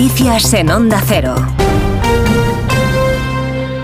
[0.00, 1.34] Noticias en Onda Cero.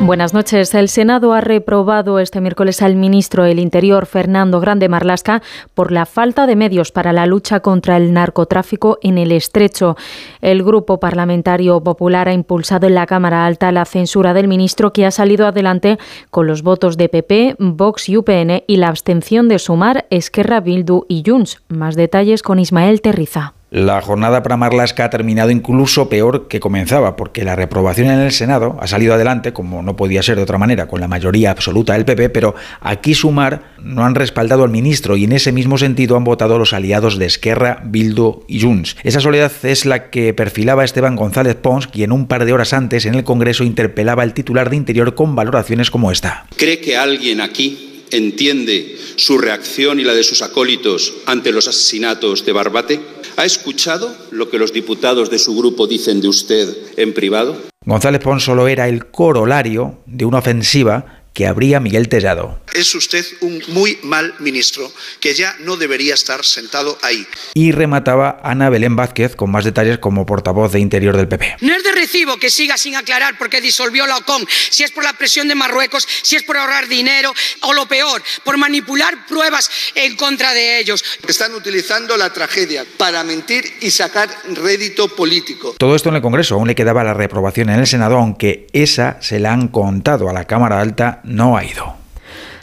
[0.00, 0.74] Buenas noches.
[0.74, 5.40] El Senado ha reprobado este miércoles al ministro del Interior, Fernando Grande Marlasca,
[5.72, 9.96] por la falta de medios para la lucha contra el narcotráfico en el estrecho.
[10.40, 15.06] El Grupo Parlamentario Popular ha impulsado en la Cámara Alta la censura del ministro, que
[15.06, 15.96] ha salido adelante
[16.32, 21.04] con los votos de PP, Vox y UPN y la abstención de Sumar, Esquerra, Bildu
[21.08, 21.62] y Junts.
[21.68, 23.54] Más detalles con Ismael Terriza.
[23.70, 28.32] La jornada para Marlaska ha terminado incluso peor que comenzaba, porque la reprobación en el
[28.32, 31.92] Senado ha salido adelante, como no podía ser de otra manera, con la mayoría absoluta
[31.92, 36.16] del PP, pero aquí Sumar no han respaldado al ministro y en ese mismo sentido
[36.16, 38.96] han votado los aliados de Esquerra, Bildu y Junts.
[39.04, 43.06] Esa soledad es la que perfilaba Esteban González Pons, quien un par de horas antes
[43.06, 46.44] en el Congreso interpelaba al titular de Interior con valoraciones como esta.
[46.56, 52.44] ¿Cree que alguien aquí entiende su reacción y la de sus acólitos ante los asesinatos
[52.44, 53.19] de Barbate?
[53.36, 57.56] ¿Ha escuchado lo que los diputados de su grupo dicen de usted en privado?
[57.86, 62.60] González Pons solo era el corolario de una ofensiva que habría Miguel Tellado.
[62.74, 67.26] Es usted un muy mal ministro que ya no debería estar sentado ahí.
[67.54, 71.56] Y remataba Ana Belén Vázquez con más detalles como portavoz de Interior del PP.
[71.60, 74.90] No es de recibo que siga sin aclarar por qué disolvió la OCOM, si es
[74.90, 79.26] por la presión de Marruecos, si es por ahorrar dinero o lo peor, por manipular
[79.26, 81.04] pruebas en contra de ellos.
[81.26, 85.74] Están utilizando la tragedia para mentir y sacar rédito político.
[85.78, 89.18] Todo esto en el Congreso, aún le quedaba la reprobación en el Senado, aunque esa
[89.20, 92.00] se la han contado a la Cámara Alta no ha ido.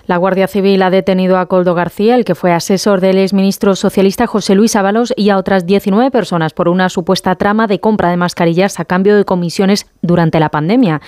[0.08, 4.26] La Guardia Civil ha detenido a Coldo García, el que fue asesor del exministro socialista
[4.26, 8.16] José Luis Ábalos, y a otras 19 personas por una supuesta trama de compra de
[8.16, 11.02] mascarillas a cambio de comisiones durante la pandemia.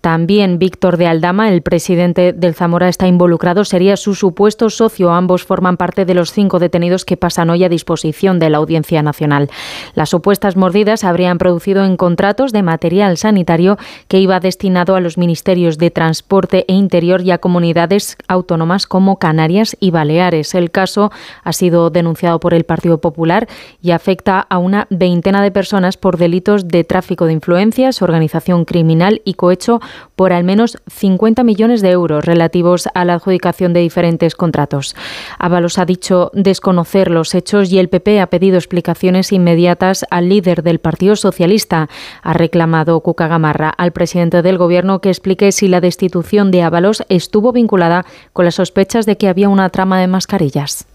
[0.00, 3.66] También Víctor de Aldama, el presidente del Zamora, está involucrado.
[3.66, 5.12] Sería su supuesto socio.
[5.12, 9.02] Ambos forman parte de los cinco detenidos que pasan hoy a disposición de la Audiencia
[9.02, 9.50] Nacional.
[9.94, 13.76] Las supuestas mordidas habrían producido en contratos de material sanitario
[14.08, 19.18] que iba destinado a los ministerios de Transporte e Interior y a comunidades autónomas como
[19.18, 20.54] Canarias y Baleares.
[20.54, 21.12] El caso
[21.44, 23.48] ha sido denunciado por el Partido Popular
[23.82, 29.20] y afecta a una veintena de personas por delitos de tráfico de influencias, organización criminal
[29.26, 29.80] y cohecho
[30.16, 34.94] por al menos 50 millones de euros relativos a la adjudicación de diferentes contratos.
[35.38, 40.62] Ábalos ha dicho desconocer los hechos y el PP ha pedido explicaciones inmediatas al líder
[40.62, 41.88] del Partido Socialista.
[42.22, 47.04] Ha reclamado Cuca Gamarra al presidente del Gobierno que explique si la destitución de Ábalos
[47.08, 50.89] estuvo vinculada con las sospechas de que había una trama de mascarillas.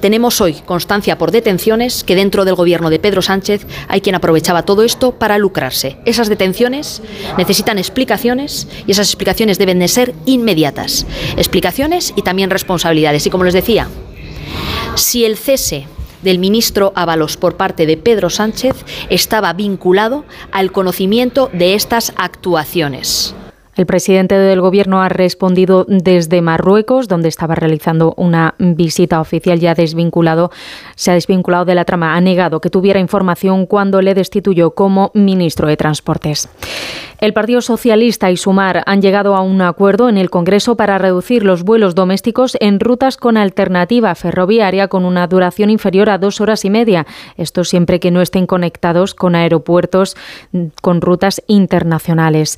[0.00, 4.64] Tenemos hoy constancia por detenciones que dentro del gobierno de Pedro Sánchez hay quien aprovechaba
[4.64, 5.98] todo esto para lucrarse.
[6.04, 7.02] Esas detenciones
[7.36, 11.06] necesitan explicaciones y esas explicaciones deben de ser inmediatas.
[11.36, 13.26] Explicaciones y también responsabilidades.
[13.26, 13.88] Y como les decía,
[14.96, 15.86] si el cese
[16.22, 18.74] del ministro Ábalos por parte de Pedro Sánchez
[19.10, 23.34] estaba vinculado al conocimiento de estas actuaciones.
[23.78, 29.76] El presidente del Gobierno ha respondido desde Marruecos, donde estaba realizando una visita oficial ya
[29.76, 30.50] desvinculado,
[30.96, 35.12] se ha desvinculado de la trama, ha negado que tuviera información cuando le destituyó como
[35.14, 36.48] ministro de Transportes.
[37.20, 41.44] El Partido Socialista y Sumar han llegado a un acuerdo en el Congreso para reducir
[41.44, 46.64] los vuelos domésticos en rutas con alternativa ferroviaria con una duración inferior a dos horas
[46.64, 47.06] y media.
[47.36, 50.16] Esto siempre que no estén conectados con aeropuertos
[50.80, 52.56] con rutas internacionales.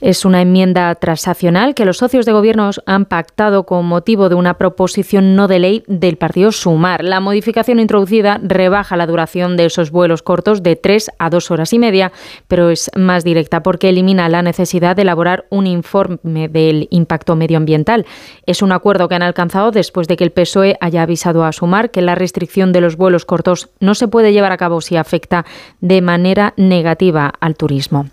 [0.00, 4.54] Es una enmienda transaccional que los socios de gobierno han pactado con motivo de una
[4.54, 7.04] proposición no de ley del partido Sumar.
[7.04, 11.74] La modificación introducida rebaja la duración de esos vuelos cortos de tres a dos horas
[11.74, 12.12] y media,
[12.48, 18.06] pero es más directa porque elimina la necesidad de elaborar un informe del impacto medioambiental.
[18.46, 21.90] Es un acuerdo que han alcanzado después de que el PSOE haya avisado a Sumar
[21.90, 25.44] que la restricción de los vuelos cortos no se puede llevar a cabo si afecta
[25.82, 28.06] de manera negativa al turismo.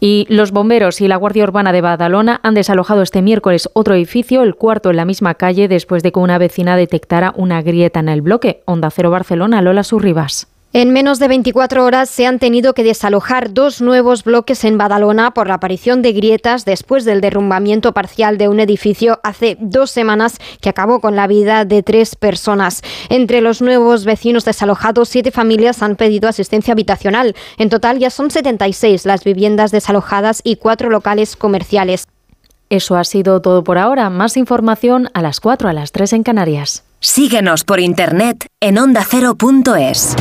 [0.00, 4.42] Y los bomberos y la Guardia Urbana de Badalona han desalojado este miércoles otro edificio,
[4.42, 8.08] el cuarto en la misma calle, después de que una vecina detectara una grieta en
[8.08, 8.62] el bloque.
[8.66, 10.48] Onda Cero Barcelona, Lola Surribas.
[10.78, 15.32] En menos de 24 horas se han tenido que desalojar dos nuevos bloques en Badalona
[15.32, 20.36] por la aparición de grietas después del derrumbamiento parcial de un edificio hace dos semanas
[20.60, 22.82] que acabó con la vida de tres personas.
[23.08, 27.34] Entre los nuevos vecinos desalojados, siete familias han pedido asistencia habitacional.
[27.56, 32.06] En total ya son 76 las viviendas desalojadas y cuatro locales comerciales.
[32.68, 34.10] Eso ha sido todo por ahora.
[34.10, 36.84] Más información a las 4, a las 3 en Canarias.
[37.00, 40.16] Síguenos por internet en ondacero.es.